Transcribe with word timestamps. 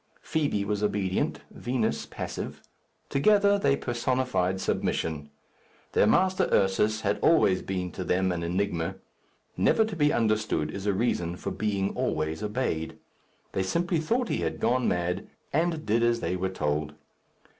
Fibi 0.23 0.65
was 0.65 0.81
obedient; 0.81 1.41
Vinos, 1.55 2.09
passive. 2.09 2.59
Together, 3.07 3.59
they 3.59 3.75
personified 3.77 4.59
submission. 4.59 5.29
Their 5.91 6.07
master, 6.07 6.49
Ursus, 6.51 7.01
had 7.01 7.19
always 7.19 7.61
been 7.61 7.91
to 7.91 8.03
them 8.03 8.31
an 8.31 8.41
enigma. 8.41 8.95
Never 9.55 9.85
to 9.85 9.95
be 9.95 10.11
understood 10.11 10.71
is 10.71 10.87
a 10.87 10.93
reason 10.95 11.37
for 11.37 11.51
being 11.51 11.93
always 11.93 12.41
obeyed. 12.41 12.97
They 13.51 13.61
simply 13.61 13.99
thought 13.99 14.29
he 14.29 14.37
had 14.37 14.59
gone 14.59 14.87
mad, 14.87 15.27
and 15.53 15.85
did 15.85 16.01
as 16.01 16.19
they 16.19 16.35
were 16.35 16.49
told. 16.49 16.95